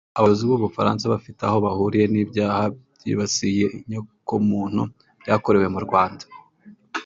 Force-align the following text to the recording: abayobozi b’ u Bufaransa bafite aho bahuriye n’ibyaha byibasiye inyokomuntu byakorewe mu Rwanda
abayobozi 0.17 0.43
b’ 0.45 0.51
u 0.55 0.61
Bufaransa 0.65 1.11
bafite 1.13 1.39
aho 1.47 1.57
bahuriye 1.65 2.05
n’ibyaha 2.09 2.63
byibasiye 2.97 3.65
inyokomuntu 3.77 4.81
byakorewe 5.21 5.67
mu 5.75 5.79
Rwanda 5.85 6.23